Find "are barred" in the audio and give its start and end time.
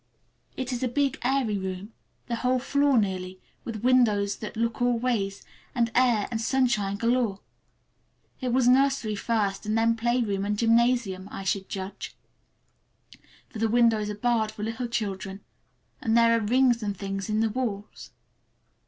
14.09-14.49